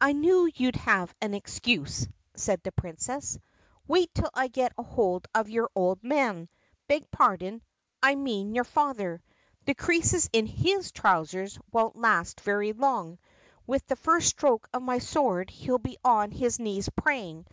[0.00, 3.36] "I knew you 'd have an excuse," said the Princess.
[3.88, 6.48] "Wait till I get hold of your old man—
[6.88, 7.62] beg pardon,
[8.00, 9.24] I mean your father.
[9.64, 13.18] The creases in his trousers won't last very long.
[13.66, 17.46] With the first stroke of my sword he 'll be on his knees pray ing.